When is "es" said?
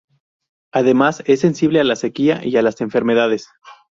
1.27-1.41